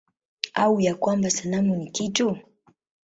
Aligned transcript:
Au 0.55 0.79
ya 0.79 0.95
kwamba 0.95 1.29
sanamu 1.29 1.75
ni 1.75 1.91
kitu? 1.91 2.37